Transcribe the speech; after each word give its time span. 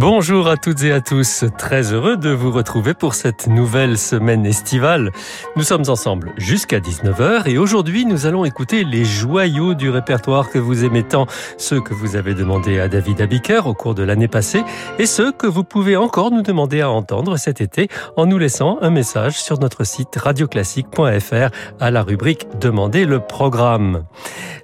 Bonjour 0.00 0.46
à 0.46 0.56
toutes 0.56 0.84
et 0.84 0.92
à 0.92 1.00
tous, 1.00 1.44
très 1.58 1.92
heureux 1.92 2.16
de 2.16 2.30
vous 2.30 2.52
retrouver 2.52 2.94
pour 2.94 3.14
cette 3.14 3.48
nouvelle 3.48 3.98
semaine 3.98 4.46
estivale. 4.46 5.10
Nous 5.56 5.64
sommes 5.64 5.88
ensemble 5.88 6.34
jusqu'à 6.36 6.78
19h 6.78 7.48
et 7.50 7.58
aujourd'hui 7.58 8.06
nous 8.06 8.24
allons 8.24 8.44
écouter 8.44 8.84
les 8.84 9.04
joyaux 9.04 9.74
du 9.74 9.90
répertoire 9.90 10.50
que 10.50 10.60
vous 10.60 10.84
aimez 10.84 11.02
tant, 11.02 11.26
ceux 11.56 11.80
que 11.80 11.94
vous 11.94 12.14
avez 12.14 12.34
demandé 12.34 12.78
à 12.78 12.86
David 12.86 13.20
Abiker 13.22 13.66
au 13.66 13.74
cours 13.74 13.96
de 13.96 14.04
l'année 14.04 14.28
passée 14.28 14.62
et 15.00 15.06
ceux 15.06 15.32
que 15.32 15.48
vous 15.48 15.64
pouvez 15.64 15.96
encore 15.96 16.30
nous 16.30 16.42
demander 16.42 16.80
à 16.80 16.90
entendre 16.90 17.36
cet 17.36 17.60
été 17.60 17.88
en 18.16 18.26
nous 18.26 18.38
laissant 18.38 18.78
un 18.80 18.90
message 18.90 19.36
sur 19.36 19.58
notre 19.58 19.82
site 19.82 20.14
radioclassique.fr 20.14 21.50
à 21.80 21.90
la 21.90 22.02
rubrique 22.04 22.46
Demandez 22.60 23.04
le 23.04 23.18
programme. 23.18 24.04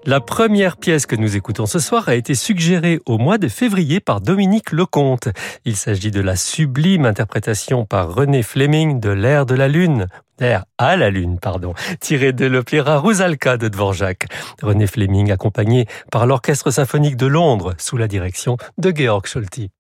La 0.06 0.20
première 0.20 0.76
pièce 0.76 1.06
que 1.06 1.16
nous 1.16 1.34
écoutons 1.34 1.64
ce 1.64 1.78
soir 1.78 2.10
a 2.10 2.14
été 2.14 2.34
suggérée 2.34 3.00
au 3.06 3.16
mois 3.16 3.38
de 3.38 3.48
février 3.48 4.00
par 4.00 4.20
Dominique 4.20 4.70
Lecomte. 4.70 5.23
Il 5.64 5.76
s'agit 5.76 6.10
de 6.10 6.20
la 6.20 6.36
sublime 6.36 7.06
interprétation 7.06 7.84
par 7.84 8.14
René 8.14 8.42
Fleming 8.42 9.00
de 9.00 9.10
l'air 9.10 9.46
de 9.46 9.54
la 9.54 9.68
lune, 9.68 10.06
l'air 10.38 10.64
à 10.78 10.96
la 10.96 11.10
lune, 11.10 11.38
pardon, 11.38 11.74
tiré 12.00 12.32
de 12.32 12.46
l'opéra 12.46 12.98
Rusalka 12.98 13.56
de 13.56 13.68
Dvorak. 13.68 14.26
René 14.62 14.86
Fleming 14.86 15.30
accompagné 15.30 15.86
par 16.10 16.26
l'Orchestre 16.26 16.70
symphonique 16.70 17.16
de 17.16 17.26
Londres 17.26 17.74
sous 17.78 17.96
la 17.96 18.08
direction 18.08 18.56
de 18.78 18.92
Georg 18.94 19.26
Scholti. 19.26 19.70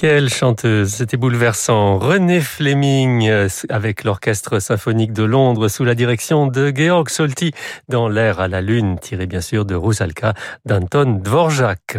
Quelle 0.00 0.28
chanteuse, 0.28 0.90
c'était 0.90 1.16
bouleversant. 1.16 1.98
René 1.98 2.40
Fleming 2.40 3.28
euh, 3.28 3.48
avec 3.68 4.04
l'Orchestre 4.04 4.60
symphonique 4.60 5.12
de 5.12 5.24
Londres 5.24 5.66
sous 5.66 5.84
la 5.84 5.96
direction 5.96 6.46
de 6.46 6.72
Georg 6.72 7.08
Solti 7.08 7.50
dans 7.88 8.08
L'air 8.08 8.38
à 8.38 8.46
la 8.46 8.60
lune, 8.60 9.00
tiré 9.00 9.26
bien 9.26 9.40
sûr 9.40 9.64
de 9.64 9.74
Rusalka 9.74 10.34
d'Anton 10.64 11.18
Dvorak. 11.20 11.98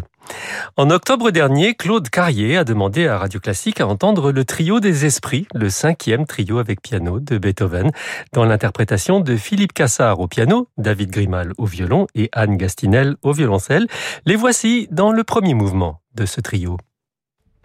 En 0.77 0.91
octobre 0.91 1.31
dernier, 1.31 1.73
Claude 1.75 2.09
Carrier 2.09 2.55
a 2.55 2.63
demandé 2.63 3.05
à 3.05 3.17
Radio 3.17 3.41
Classique 3.41 3.81
à 3.81 3.87
entendre 3.87 4.31
le 4.31 4.45
trio 4.45 4.79
des 4.79 5.05
esprits, 5.05 5.45
le 5.53 5.69
cinquième 5.69 6.25
trio 6.25 6.59
avec 6.59 6.81
piano 6.81 7.19
de 7.19 7.37
Beethoven, 7.37 7.91
dans 8.31 8.45
l'interprétation 8.45 9.19
de 9.19 9.35
Philippe 9.35 9.73
Cassard 9.73 10.21
au 10.21 10.29
piano, 10.29 10.69
David 10.77 11.11
Grimal 11.11 11.51
au 11.57 11.65
violon 11.65 12.07
et 12.15 12.29
Anne 12.31 12.55
Gastinel 12.55 13.17
au 13.23 13.33
violoncelle. 13.33 13.87
Les 14.25 14.37
voici 14.37 14.87
dans 14.89 15.11
le 15.11 15.25
premier 15.25 15.53
mouvement 15.53 15.99
de 16.15 16.25
ce 16.25 16.39
trio. 16.39 16.77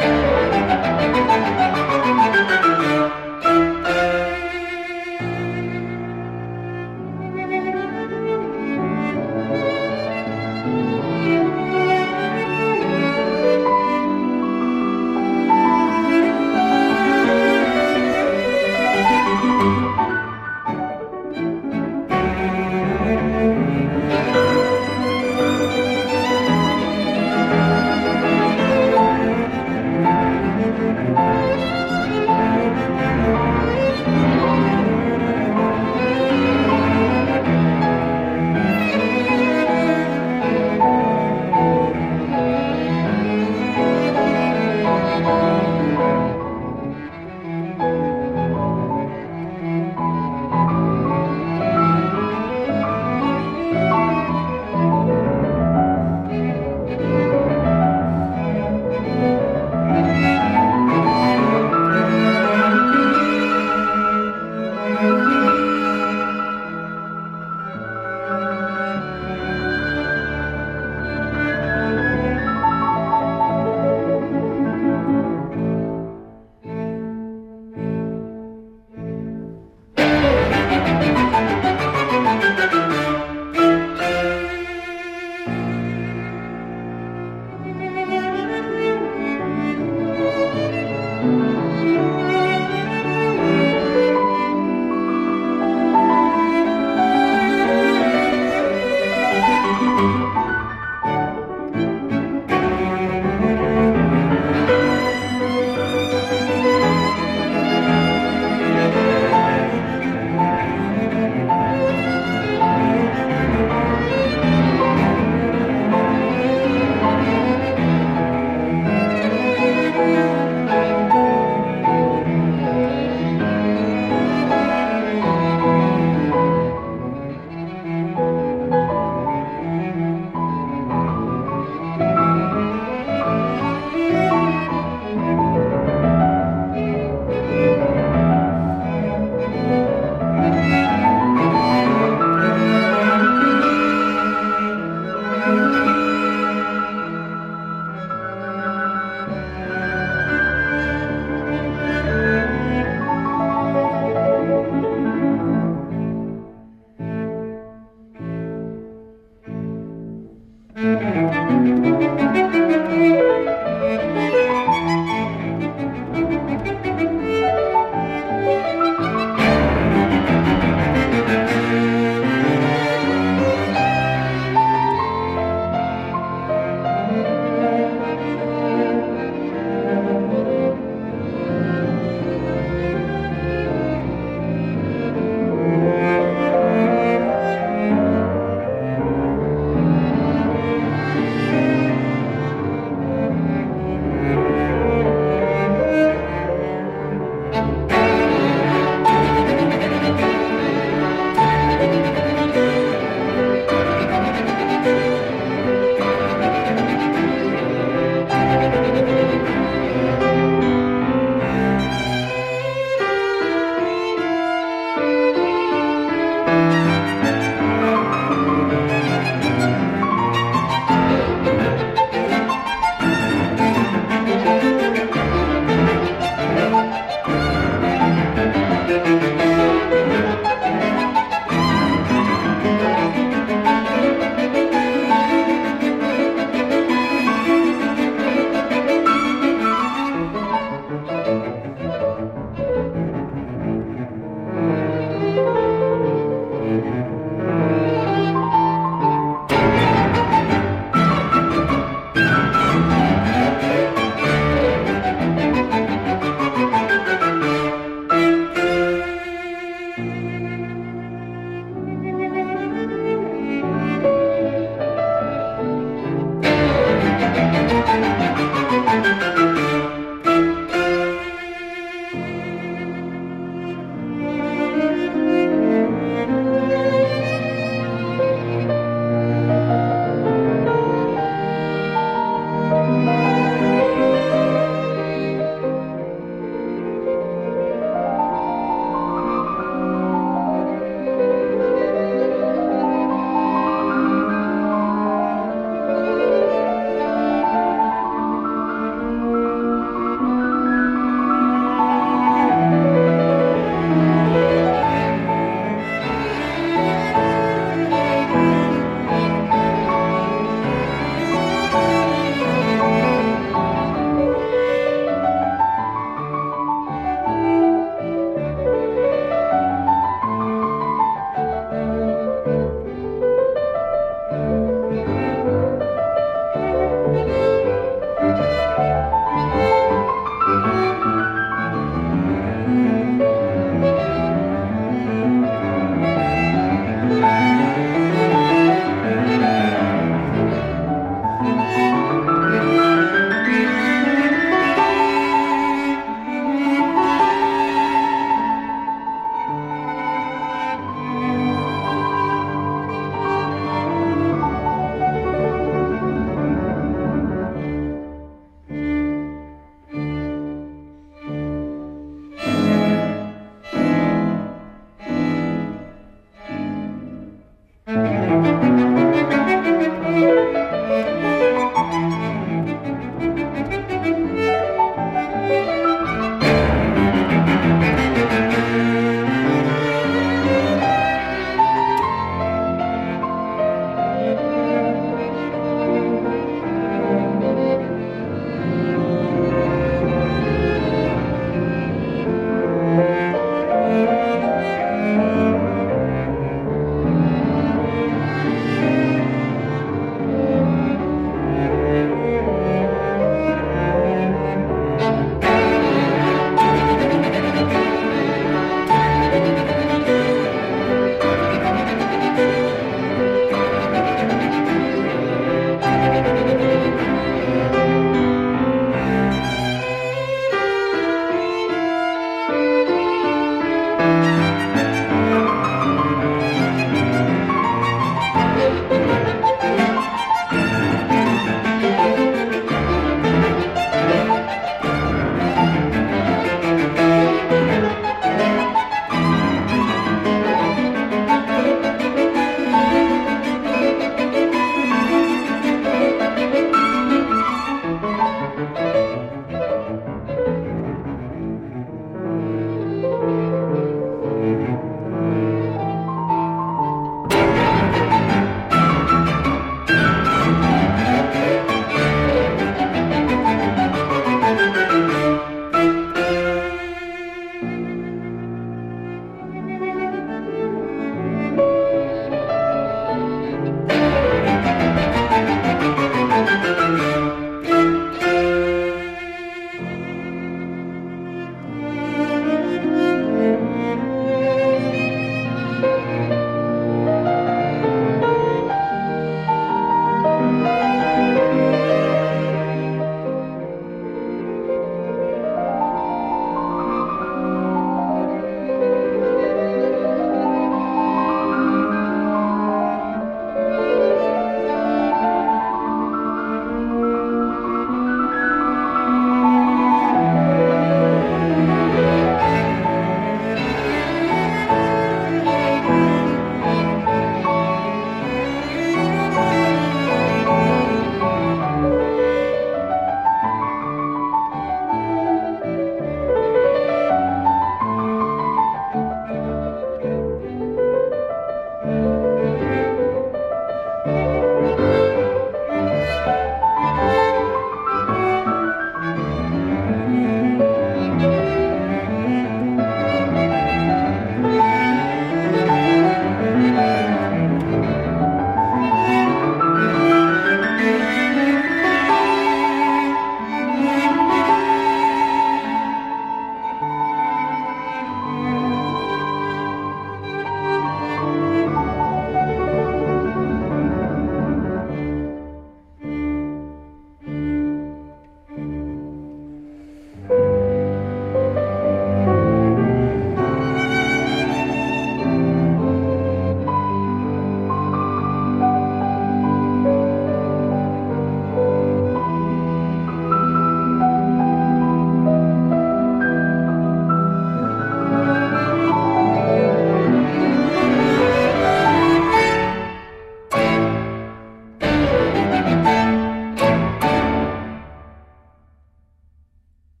Le 0.00 0.24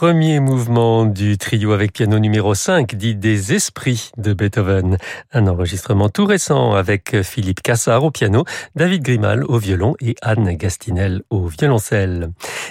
Premier 0.00 0.40
mouvement 0.40 1.04
du 1.04 1.36
trio 1.36 1.72
avec 1.72 1.92
piano 1.92 2.18
numéro 2.18 2.54
5 2.54 2.94
dit 2.94 3.14
des 3.14 3.52
esprits 3.52 4.10
de 4.16 4.32
Beethoven. 4.32 4.96
Un 5.30 5.46
enregistrement 5.46 6.08
tout 6.08 6.24
récent 6.24 6.72
avec 6.72 7.20
Philippe 7.20 7.60
Cassard 7.60 8.02
au 8.04 8.10
piano, 8.10 8.46
David 8.74 9.02
Grimal 9.02 9.44
au 9.44 9.58
violon 9.58 9.96
et 10.00 10.14
Anne 10.22 10.52
Gastinel 10.54 11.20
au 11.28 11.48
violoncelle. 11.48 12.30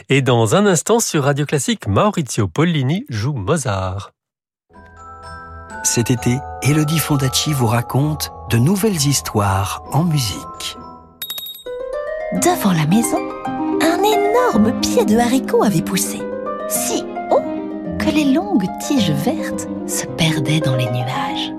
Et 0.09 0.23
dans 0.23 0.55
un 0.55 0.65
instant 0.65 0.99
sur 0.99 1.25
Radio 1.25 1.45
Classique, 1.45 1.85
Maurizio 1.87 2.47
Pollini 2.47 3.05
joue 3.09 3.33
Mozart. 3.33 4.11
Cet 5.83 6.09
été, 6.09 6.35
Elodie 6.63 6.97
Fondacci 6.97 7.53
vous 7.53 7.67
raconte 7.67 8.31
de 8.49 8.57
nouvelles 8.57 9.05
histoires 9.05 9.83
en 9.91 10.03
musique. 10.03 10.77
Devant 12.41 12.73
la 12.73 12.87
maison, 12.87 13.21
un 13.83 13.99
énorme 14.01 14.81
pied 14.81 15.05
de 15.05 15.19
haricot 15.19 15.61
avait 15.61 15.83
poussé 15.83 16.17
si 16.69 17.03
les 18.11 18.25
longues 18.25 18.67
tiges 18.79 19.11
vertes 19.11 19.67
se 19.87 20.05
perdaient 20.05 20.59
dans 20.59 20.75
les 20.75 20.89
nuages. 20.89 21.53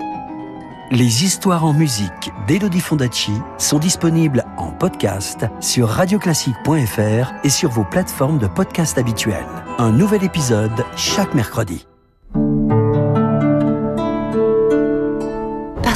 Les 0.91 1.23
histoires 1.23 1.63
en 1.63 1.73
musique 1.73 2.31
d'Elodie 2.47 2.81
Fondacci 2.81 3.31
sont 3.57 3.79
disponibles 3.79 4.43
en 4.57 4.71
podcast 4.71 5.45
sur 5.61 5.87
radioclassique.fr 5.87 7.31
et 7.43 7.49
sur 7.49 7.69
vos 7.69 7.85
plateformes 7.85 8.39
de 8.39 8.47
podcast 8.47 8.97
habituelles. 8.97 9.45
Un 9.77 9.91
nouvel 9.91 10.23
épisode 10.23 10.83
chaque 10.97 11.33
mercredi. 11.33 11.87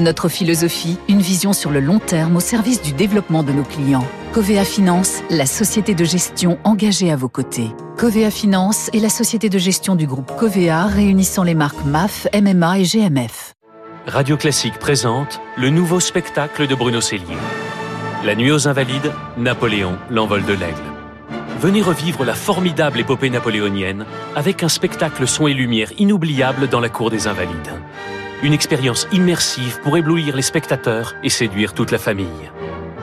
Notre 0.00 0.30
philosophie, 0.30 0.96
une 1.10 1.20
vision 1.20 1.52
sur 1.52 1.70
le 1.70 1.78
long 1.78 1.98
terme 1.98 2.34
au 2.34 2.40
service 2.40 2.80
du 2.80 2.94
développement 2.94 3.42
de 3.42 3.52
nos 3.52 3.64
clients. 3.64 4.06
Covea 4.32 4.64
Finance, 4.64 5.20
la 5.28 5.44
société 5.44 5.94
de 5.94 6.04
gestion 6.04 6.58
engagée 6.64 7.12
à 7.12 7.16
vos 7.16 7.28
côtés. 7.28 7.68
Covea 7.98 8.30
Finance 8.30 8.88
est 8.94 8.98
la 8.98 9.10
société 9.10 9.50
de 9.50 9.58
gestion 9.58 9.96
du 9.96 10.06
groupe 10.06 10.34
Covea 10.38 10.86
réunissant 10.86 11.42
les 11.42 11.54
marques 11.54 11.84
MAF, 11.84 12.26
MMA 12.32 12.78
et 12.78 12.84
GMF. 12.84 13.52
Radio 14.06 14.38
Classique 14.38 14.78
présente 14.78 15.38
le 15.58 15.68
nouveau 15.68 16.00
spectacle 16.00 16.66
de 16.66 16.74
Bruno 16.74 17.02
Cellier. 17.02 17.36
La 18.24 18.34
nuit 18.34 18.52
aux 18.52 18.68
Invalides, 18.68 19.12
Napoléon, 19.36 19.98
l'envol 20.08 20.46
de 20.46 20.54
l'aigle. 20.54 20.80
Venez 21.60 21.82
revivre 21.82 22.24
la 22.24 22.32
formidable 22.32 23.00
épopée 23.00 23.28
napoléonienne 23.28 24.06
avec 24.34 24.62
un 24.62 24.70
spectacle 24.70 25.28
son 25.28 25.46
et 25.46 25.52
lumière 25.52 25.92
inoubliable 25.98 26.68
dans 26.70 26.80
la 26.80 26.88
cour 26.88 27.10
des 27.10 27.26
Invalides. 27.26 27.74
Une 28.42 28.54
expérience 28.54 29.06
immersive 29.12 29.80
pour 29.82 29.98
éblouir 29.98 30.34
les 30.34 30.42
spectateurs 30.42 31.14
et 31.22 31.28
séduire 31.28 31.74
toute 31.74 31.90
la 31.90 31.98
famille. 31.98 32.50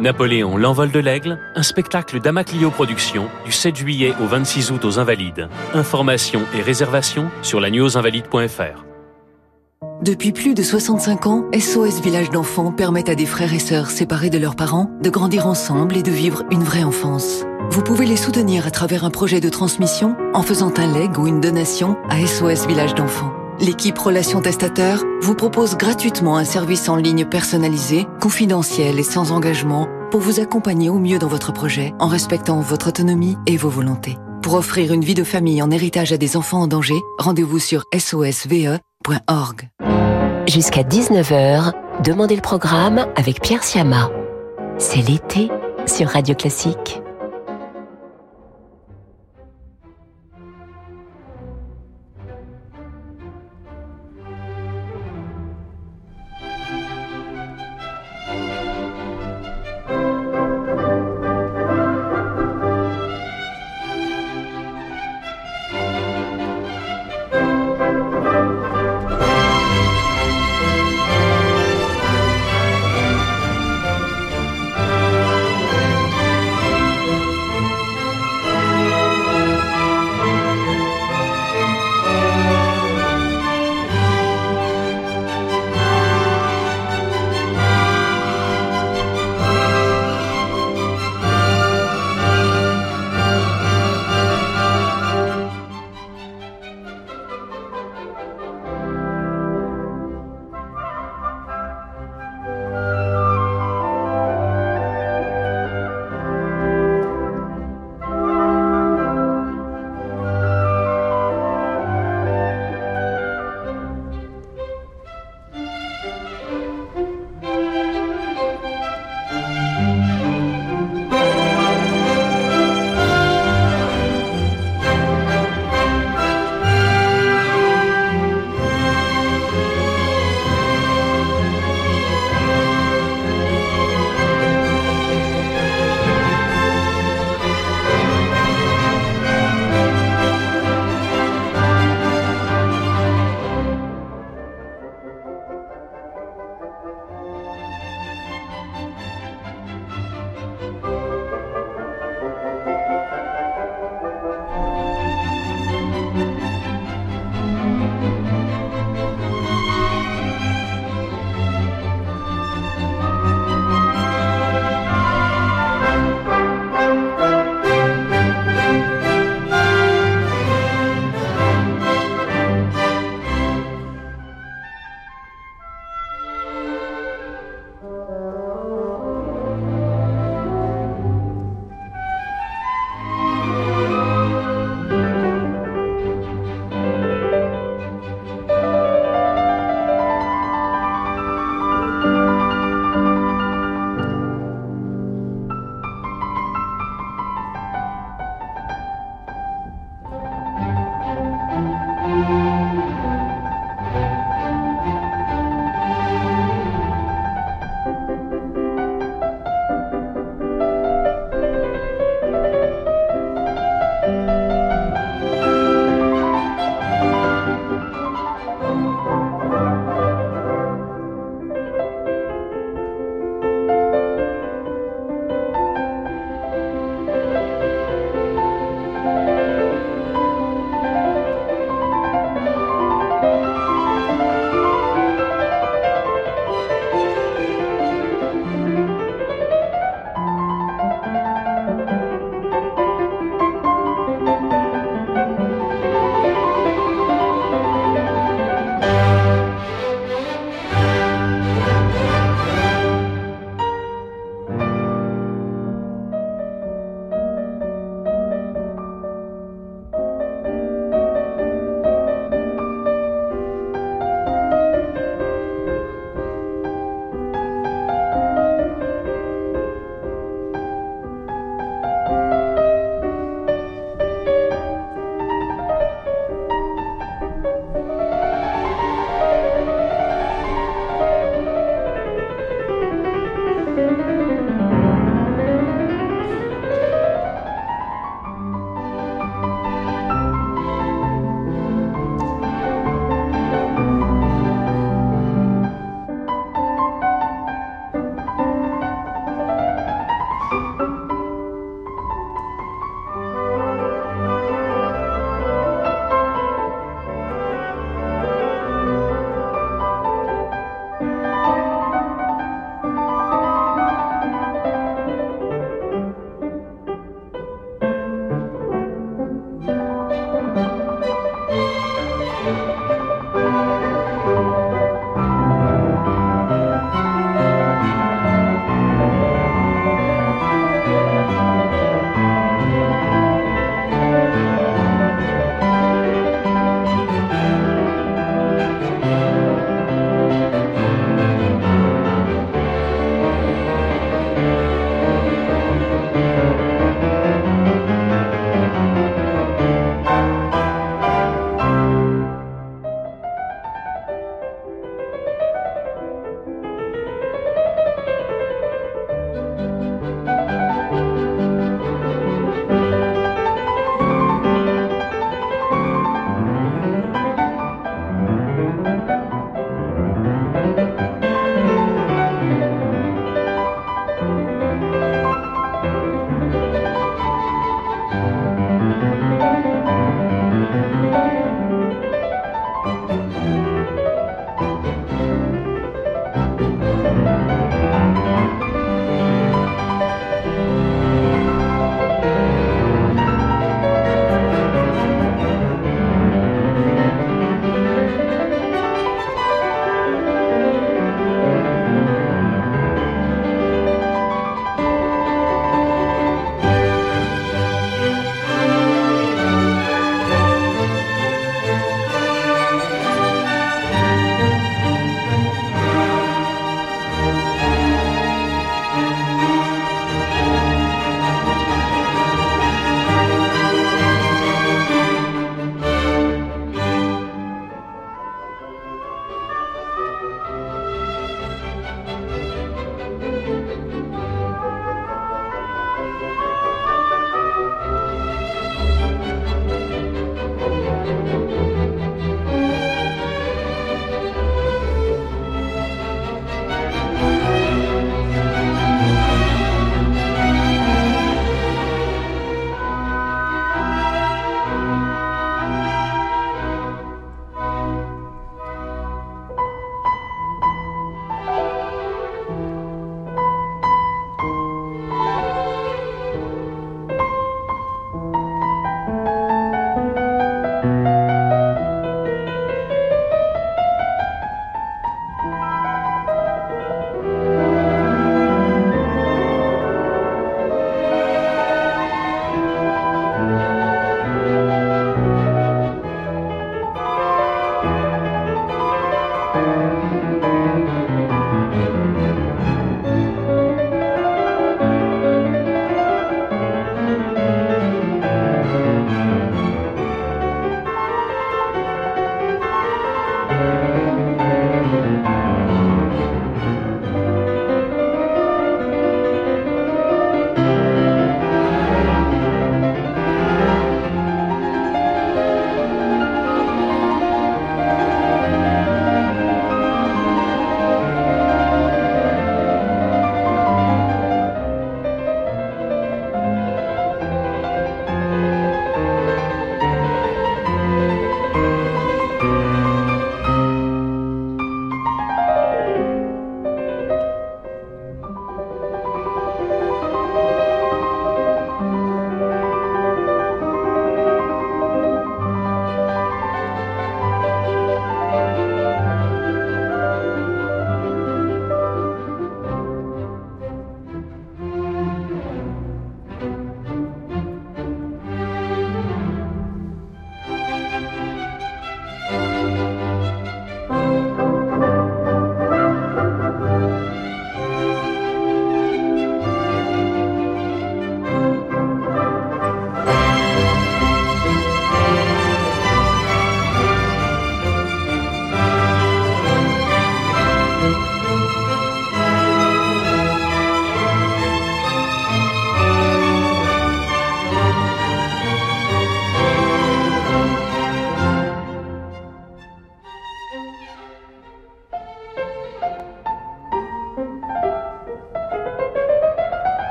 Napoléon, 0.00 0.56
l'envol 0.56 0.90
de 0.90 0.98
l'aigle, 1.00 1.38
un 1.54 1.62
spectacle 1.62 2.18
d'Amaclio 2.20 2.70
Productions 2.70 3.28
du 3.44 3.52
7 3.52 3.76
juillet 3.76 4.14
au 4.22 4.26
26 4.26 4.70
août 4.70 4.84
aux 4.86 4.98
Invalides. 4.98 5.48
Informations 5.74 6.42
et 6.54 6.62
réservations 6.62 7.30
sur 7.42 7.60
la-invalides.fr. 7.60 8.84
Depuis 10.02 10.32
plus 10.32 10.54
de 10.54 10.62
65 10.62 11.26
ans, 11.26 11.44
SOS 11.52 12.00
Village 12.00 12.30
d'enfants 12.30 12.72
permet 12.72 13.10
à 13.10 13.14
des 13.14 13.26
frères 13.26 13.52
et 13.52 13.58
sœurs 13.58 13.90
séparés 13.90 14.30
de 14.30 14.38
leurs 14.38 14.56
parents 14.56 14.90
de 15.02 15.10
grandir 15.10 15.46
ensemble 15.46 15.96
et 15.96 16.02
de 16.02 16.10
vivre 16.10 16.44
une 16.50 16.62
vraie 16.62 16.84
enfance. 16.84 17.44
Vous 17.70 17.82
pouvez 17.82 18.06
les 18.06 18.16
soutenir 18.16 18.66
à 18.66 18.70
travers 18.70 19.04
un 19.04 19.10
projet 19.10 19.40
de 19.40 19.48
transmission 19.50 20.16
en 20.32 20.42
faisant 20.42 20.72
un 20.78 20.86
leg 20.86 21.18
ou 21.18 21.26
une 21.26 21.40
donation 21.40 21.98
à 22.08 22.24
SOS 22.24 22.66
Village 22.66 22.94
d'enfants. 22.94 23.32
L'équipe 23.60 23.98
Relations 23.98 24.40
Testateurs 24.40 25.04
vous 25.20 25.34
propose 25.34 25.76
gratuitement 25.76 26.36
un 26.36 26.44
service 26.44 26.88
en 26.88 26.96
ligne 26.96 27.24
personnalisé, 27.24 28.06
confidentiel 28.20 28.98
et 28.98 29.02
sans 29.02 29.32
engagement 29.32 29.88
pour 30.10 30.20
vous 30.20 30.40
accompagner 30.40 30.88
au 30.88 30.98
mieux 30.98 31.18
dans 31.18 31.28
votre 31.28 31.52
projet 31.52 31.92
en 31.98 32.06
respectant 32.06 32.60
votre 32.60 32.88
autonomie 32.88 33.36
et 33.46 33.56
vos 33.56 33.68
volontés. 33.68 34.16
Pour 34.42 34.54
offrir 34.54 34.92
une 34.92 35.04
vie 35.04 35.14
de 35.14 35.24
famille 35.24 35.60
en 35.60 35.70
héritage 35.70 36.12
à 36.12 36.16
des 36.16 36.36
enfants 36.36 36.62
en 36.62 36.66
danger, 36.68 36.98
rendez-vous 37.18 37.58
sur 37.58 37.84
sosve.org. 37.98 39.68
Jusqu'à 40.46 40.82
19h, 40.82 41.72
Demandez 42.04 42.36
le 42.36 42.42
programme 42.42 43.06
avec 43.16 43.42
Pierre 43.42 43.64
Siama. 43.64 44.08
C'est 44.78 45.02
l'été 45.02 45.50
sur 45.86 46.08
Radio 46.08 46.36
Classique. 46.36 47.02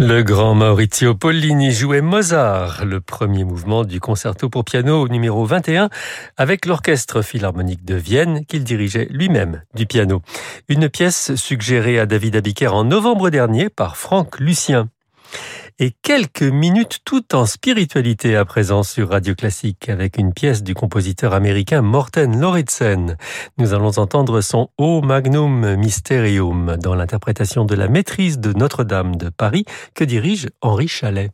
Le 0.00 0.22
grand 0.22 0.54
Maurizio 0.54 1.16
Pollini 1.16 1.72
jouait 1.72 2.02
Mozart, 2.02 2.84
le 2.84 3.00
premier 3.00 3.42
mouvement 3.42 3.82
du 3.82 3.98
concerto 3.98 4.48
pour 4.48 4.64
piano 4.64 5.08
numéro 5.08 5.44
21, 5.44 5.90
avec 6.36 6.66
l'orchestre 6.66 7.20
philharmonique 7.20 7.84
de 7.84 7.96
Vienne 7.96 8.46
qu'il 8.46 8.62
dirigeait 8.62 9.08
lui-même 9.10 9.64
du 9.74 9.86
piano. 9.86 10.22
Une 10.68 10.88
pièce 10.88 11.34
suggérée 11.34 11.98
à 11.98 12.06
David 12.06 12.36
Abiker 12.36 12.68
en 12.68 12.84
novembre 12.84 13.30
dernier 13.30 13.70
par 13.70 13.96
Franck 13.96 14.38
Lucien 14.38 14.88
et 15.78 15.92
quelques 16.02 16.42
minutes 16.42 17.00
tout 17.04 17.34
en 17.34 17.46
spiritualité 17.46 18.36
à 18.36 18.44
présent 18.44 18.82
sur 18.82 19.10
Radio 19.10 19.34
Classique 19.34 19.88
avec 19.88 20.18
une 20.18 20.32
pièce 20.32 20.62
du 20.62 20.74
compositeur 20.74 21.34
américain 21.34 21.82
Morten 21.82 22.40
Lauritsen. 22.40 23.16
Nous 23.58 23.74
allons 23.74 23.98
entendre 23.98 24.40
son 24.40 24.70
O 24.76 25.02
Magnum 25.02 25.76
Mysterium 25.76 26.76
dans 26.82 26.94
l'interprétation 26.94 27.64
de 27.64 27.74
la 27.74 27.88
maîtrise 27.88 28.38
de 28.38 28.52
Notre-Dame 28.52 29.16
de 29.16 29.28
Paris 29.28 29.64
que 29.94 30.04
dirige 30.04 30.48
Henri 30.60 30.88
Chalet. 30.88 31.30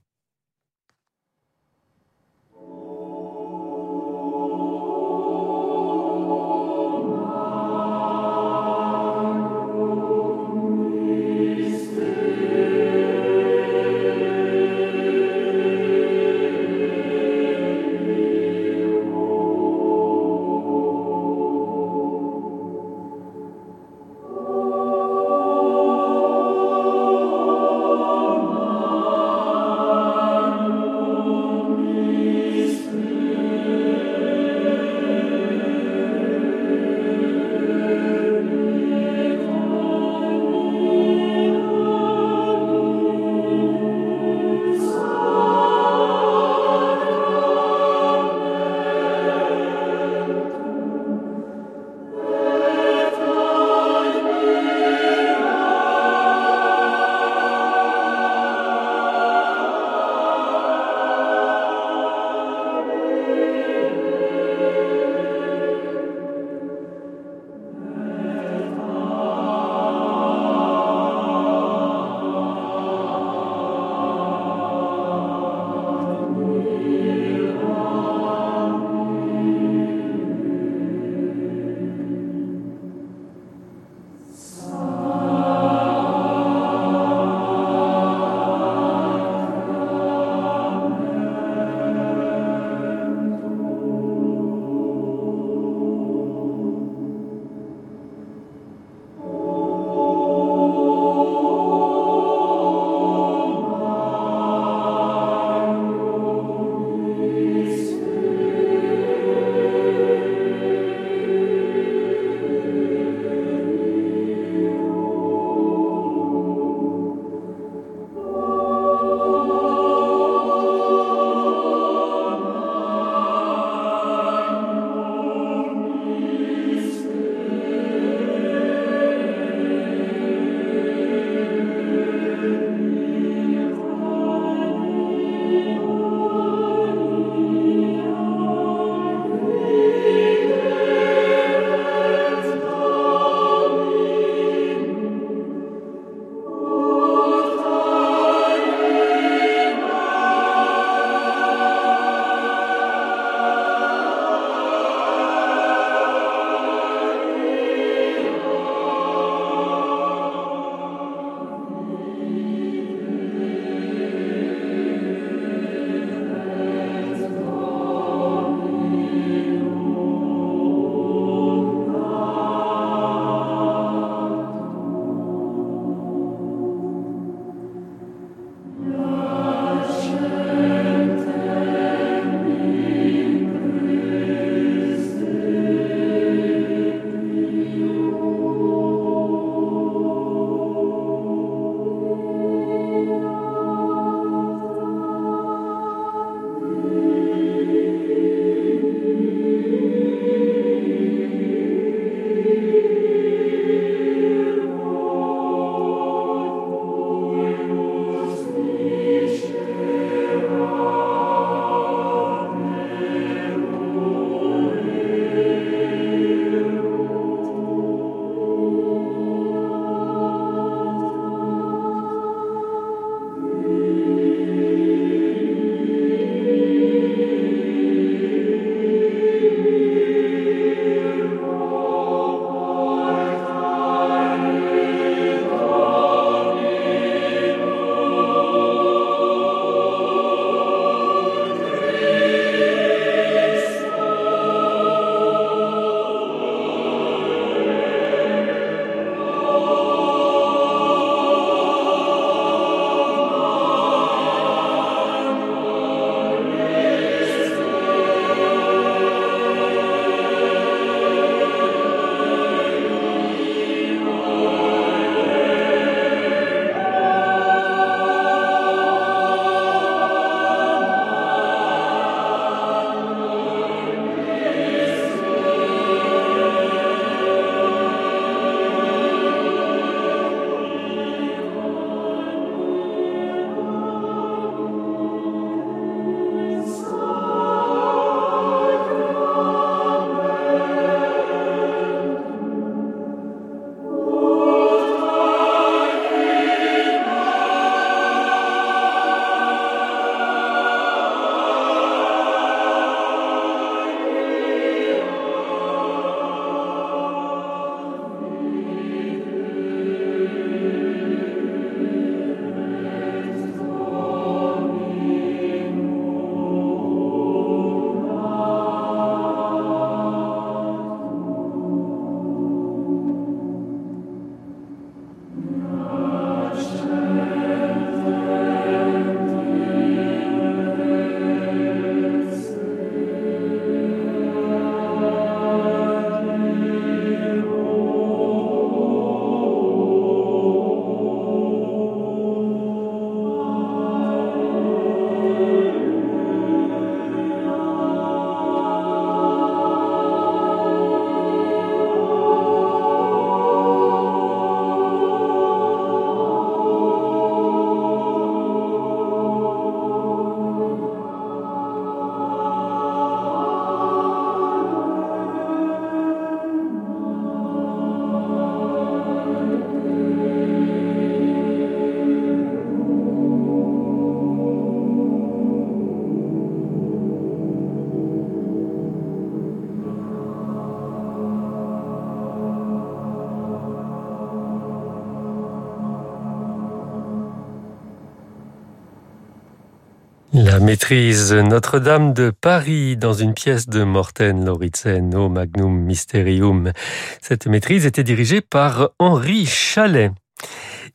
Maîtrise 390.61 391.33
Notre-Dame 391.33 392.13
de 392.13 392.31
Paris 392.31 392.97
dans 392.97 393.13
une 393.13 393.35
pièce 393.35 393.69
de 393.69 393.83
Morten 393.83 394.45
Lauritsen 394.45 395.15
au 395.15 395.29
Magnum 395.29 395.81
Mysterium. 395.81 396.73
Cette 397.21 397.47
maîtrise 397.47 397.87
était 397.87 398.05
dirigée 398.05 398.41
par 398.41 398.91
Henri 398.99 399.47
Chalet. 399.47 400.13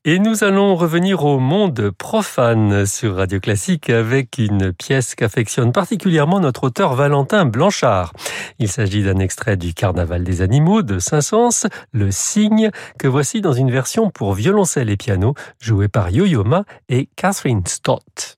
Et 0.05 0.19
nous 0.19 0.43
allons 0.43 0.75
revenir 0.75 1.25
au 1.25 1.39
monde 1.39 1.91
profane 1.91 2.85
sur 2.85 3.15
Radio 3.15 3.39
Classique 3.39 3.89
avec 3.89 4.37
une 4.37 4.71
pièce 4.71 5.15
qu'affectionne 5.15 5.71
particulièrement 5.71 6.39
notre 6.39 6.65
auteur 6.65 6.95
Valentin 6.95 7.45
Blanchard. 7.45 8.13
Il 8.59 8.69
s'agit 8.69 9.03
d'un 9.03 9.19
extrait 9.19 9.57
du 9.57 9.73
Carnaval 9.73 10.23
des 10.23 10.41
animaux 10.41 10.83
de 10.83 10.99
Saint-Saëns, 10.99 11.67
Le 11.91 12.11
Cygne, 12.11 12.71
que 12.97 13.07
voici 13.07 13.41
dans 13.41 13.53
une 13.53 13.71
version 13.71 14.09
pour 14.09 14.33
violoncelle 14.33 14.89
et 14.89 14.97
piano 14.97 15.33
jouée 15.59 15.89
par 15.89 16.11
Yo-Yo 16.11 16.43
Ma 16.43 16.63
et 16.87 17.09
Catherine 17.15 17.65
Stott. 17.65 18.37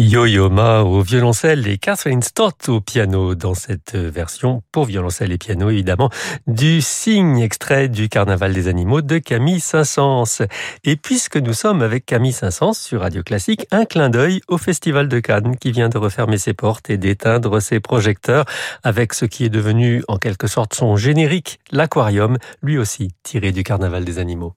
Yo-Yo 0.00 0.48
Ma 0.48 0.82
au 0.82 1.02
violoncelle 1.02 1.66
et 1.66 1.76
Catherine 1.76 2.22
Stott 2.22 2.68
au 2.68 2.80
piano 2.80 3.34
dans 3.34 3.54
cette 3.54 3.96
version 3.96 4.62
pour 4.70 4.84
violoncelle 4.84 5.32
et 5.32 5.38
piano 5.38 5.70
évidemment 5.70 6.08
du 6.46 6.80
Cygne 6.80 7.40
extrait 7.40 7.88
du 7.88 8.08
Carnaval 8.08 8.52
des 8.54 8.68
animaux 8.68 9.02
de 9.02 9.18
Camille 9.18 9.58
Saint-Saëns. 9.58 10.46
Et 10.84 10.94
puisque 10.94 11.36
nous 11.36 11.52
sommes 11.52 11.82
avec 11.82 12.06
Camille 12.06 12.32
Saint-Saëns 12.32 12.74
sur 12.74 13.00
Radio 13.00 13.24
Classique, 13.24 13.66
un 13.72 13.86
clin 13.86 14.08
d'œil 14.08 14.40
au 14.46 14.56
Festival 14.56 15.08
de 15.08 15.18
Cannes 15.18 15.56
qui 15.56 15.72
vient 15.72 15.88
de 15.88 15.98
refermer 15.98 16.38
ses 16.38 16.54
portes 16.54 16.90
et 16.90 16.96
d'éteindre 16.96 17.58
ses 17.58 17.80
projecteurs 17.80 18.44
avec 18.84 19.14
ce 19.14 19.24
qui 19.24 19.46
est 19.46 19.50
devenu 19.50 20.04
en 20.06 20.18
quelque 20.18 20.46
sorte 20.46 20.74
son 20.74 20.94
générique, 20.94 21.58
l'aquarium, 21.72 22.38
lui 22.62 22.78
aussi 22.78 23.08
tiré 23.24 23.50
du 23.50 23.64
Carnaval 23.64 24.04
des 24.04 24.20
animaux. 24.20 24.54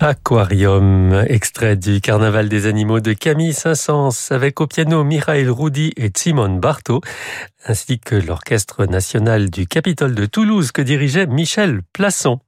Aquarium, 0.00 1.24
extrait 1.28 1.76
du 1.76 2.00
Carnaval 2.00 2.48
des 2.48 2.66
animaux 2.66 3.00
de 3.00 3.12
Camille 3.12 3.52
Saint-Saëns, 3.52 4.30
avec 4.30 4.60
au 4.60 4.66
piano 4.66 5.02
Michael 5.04 5.50
Roudy 5.50 5.92
et 5.96 6.10
Simone 6.16 6.60
Bartho, 6.60 7.00
ainsi 7.66 7.98
que 7.98 8.14
l'Orchestre 8.14 8.86
national 8.86 9.50
du 9.50 9.66
Capitole 9.66 10.14
de 10.14 10.26
Toulouse 10.26 10.72
que 10.72 10.82
dirigeait 10.82 11.26
Michel 11.26 11.80
Plasson. 11.92 12.40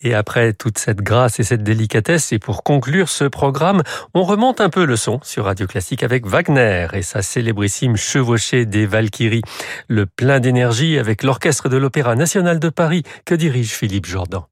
Et 0.00 0.14
après 0.14 0.52
toute 0.52 0.78
cette 0.78 1.02
grâce 1.02 1.40
et 1.40 1.44
cette 1.44 1.62
délicatesse, 1.62 2.32
et 2.32 2.38
pour 2.38 2.62
conclure 2.62 3.08
ce 3.08 3.24
programme, 3.24 3.82
on 4.14 4.22
remonte 4.22 4.60
un 4.60 4.70
peu 4.70 4.84
le 4.84 4.96
son 4.96 5.20
sur 5.22 5.44
Radio 5.44 5.66
Classique 5.66 6.02
avec 6.02 6.26
Wagner 6.26 6.86
et 6.92 7.02
sa 7.02 7.22
célébrissime 7.22 7.96
chevauchée 7.96 8.66
des 8.66 8.86
Valkyries, 8.86 9.42
le 9.88 10.06
plein 10.06 10.40
d'énergie 10.40 10.98
avec 10.98 11.22
l'Orchestre 11.22 11.68
de 11.68 11.76
l'Opéra 11.76 12.14
national 12.14 12.58
de 12.60 12.68
Paris 12.68 13.02
que 13.24 13.34
dirige 13.34 13.72
Philippe 13.72 14.06
Jordan. 14.06 14.42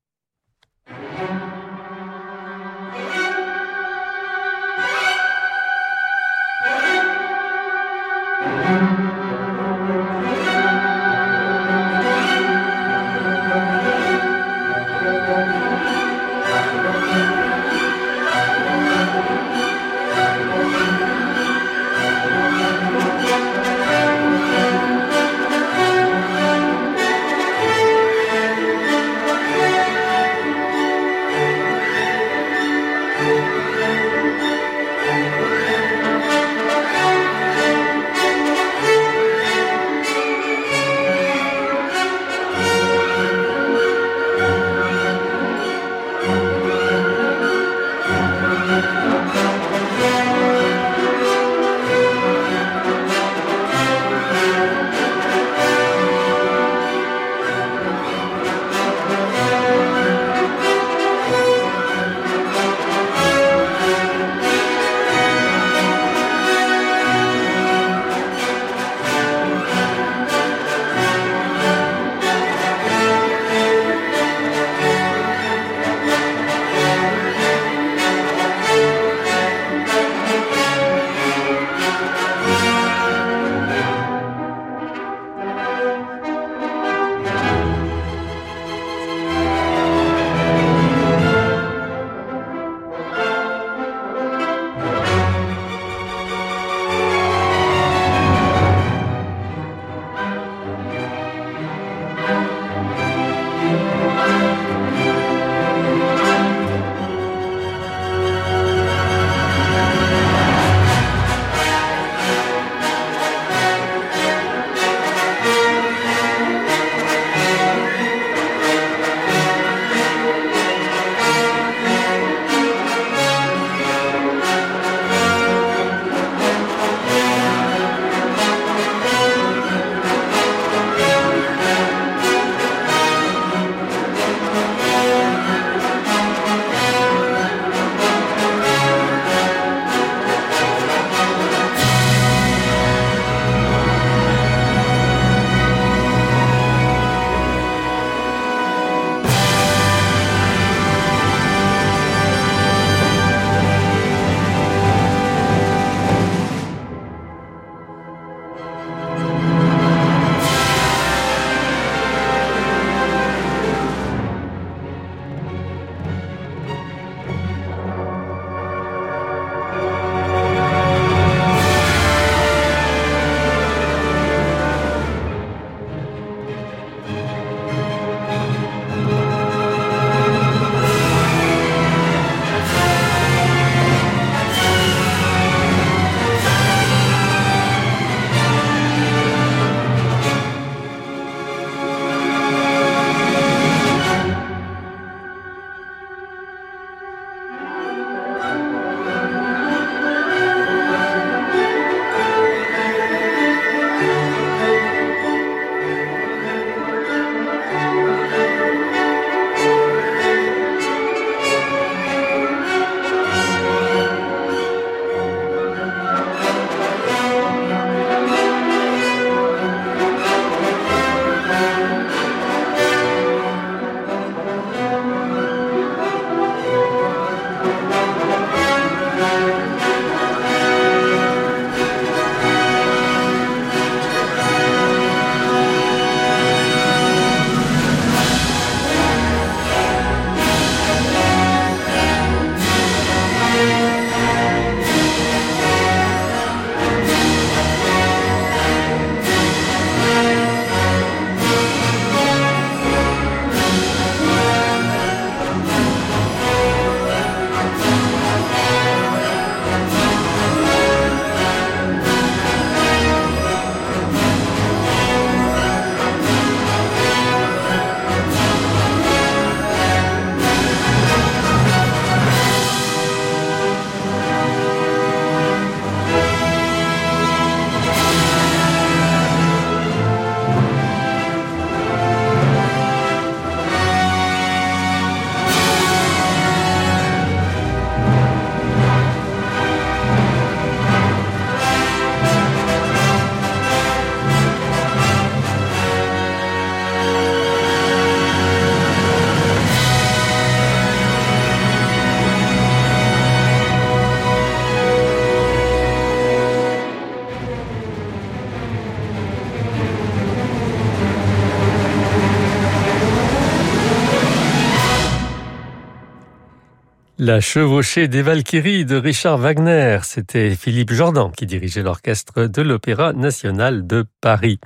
La 317.25 317.39
chevauchée 317.39 318.09
des 318.09 318.21
Valkyries 318.21 318.85
de 318.85 318.97
Richard 318.97 319.39
Wagner, 319.39 320.01
c'était 320.03 320.57
Philippe 320.57 320.91
Jordan 320.91 321.31
qui 321.31 321.47
dirigeait 321.47 321.85
l'orchestre 321.85 322.47
de 322.47 322.63
l'Opéra 322.63 323.13
national 323.13 323.87
de 323.87 324.05
Paris. 324.21 324.59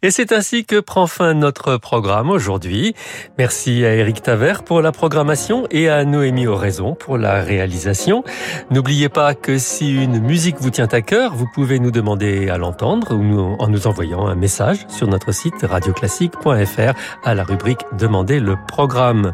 Et 0.00 0.12
c'est 0.12 0.30
ainsi 0.30 0.64
que 0.64 0.78
prend 0.78 1.08
fin 1.08 1.34
notre 1.34 1.78
programme 1.78 2.30
aujourd'hui. 2.30 2.94
Merci 3.38 3.84
à 3.84 3.92
Eric 3.92 4.22
Taver 4.22 4.54
pour 4.64 4.82
la 4.82 4.92
programmation 4.92 5.66
et 5.72 5.88
à 5.88 6.04
Noémie 6.04 6.46
Oraison 6.46 6.94
pour 6.94 7.18
la 7.18 7.42
réalisation. 7.42 8.22
N'oubliez 8.70 9.08
pas 9.08 9.34
que 9.34 9.58
si 9.58 9.92
une 9.92 10.20
musique 10.20 10.60
vous 10.60 10.70
tient 10.70 10.86
à 10.92 11.02
cœur, 11.02 11.34
vous 11.34 11.48
pouvez 11.52 11.80
nous 11.80 11.90
demander 11.90 12.50
à 12.50 12.56
l'entendre 12.56 13.16
ou 13.16 13.56
en 13.58 13.66
nous 13.66 13.88
envoyant 13.88 14.28
un 14.28 14.36
message 14.36 14.86
sur 14.86 15.08
notre 15.08 15.32
site 15.32 15.62
radioclassique.fr 15.64 16.92
à 17.24 17.34
la 17.34 17.42
rubrique 17.42 17.80
Demandez 17.98 18.38
le 18.38 18.54
programme. 18.68 19.32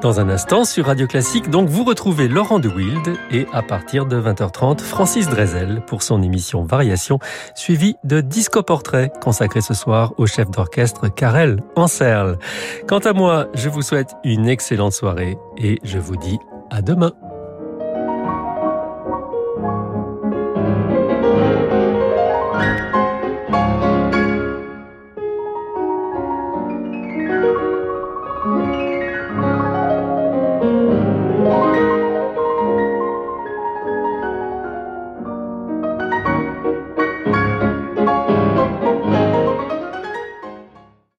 Dans 0.00 0.18
un 0.18 0.28
instant 0.30 0.64
sur 0.64 0.86
Radio 0.86 1.06
Classique, 1.06 1.48
donc 1.48 1.68
vous 1.68 1.81
retrouvez 1.84 2.28
Laurent 2.28 2.58
de 2.58 2.68
Wild 2.68 3.16
et 3.30 3.46
à 3.52 3.62
partir 3.62 4.06
de 4.06 4.20
20h30, 4.20 4.80
Francis 4.80 5.28
Drezel 5.28 5.82
pour 5.86 6.02
son 6.02 6.22
émission 6.22 6.64
Variation, 6.64 7.18
suivie 7.54 7.96
de 8.04 8.20
Disco 8.20 8.62
Portrait 8.62 9.10
consacré 9.22 9.60
ce 9.60 9.74
soir 9.74 10.12
au 10.18 10.26
chef 10.26 10.50
d'orchestre 10.50 11.08
Karel 11.08 11.62
Anserl. 11.76 12.38
Quant 12.86 12.98
à 12.98 13.12
moi, 13.12 13.46
je 13.54 13.68
vous 13.68 13.82
souhaite 13.82 14.14
une 14.24 14.48
excellente 14.48 14.92
soirée 14.92 15.38
et 15.56 15.78
je 15.82 15.98
vous 15.98 16.16
dis 16.16 16.38
à 16.70 16.82
demain. 16.82 17.12